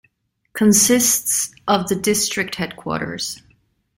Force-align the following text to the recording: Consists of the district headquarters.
Consists 0.53 1.53
of 1.67 1.87
the 1.87 1.93
district 1.95 2.55
headquarters. 2.55 3.43